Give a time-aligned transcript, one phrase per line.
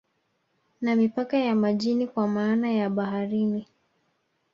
[0.81, 3.67] Na mipaka ya majini kwa maana ya baharini